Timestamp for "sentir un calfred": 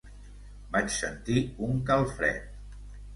0.95-2.81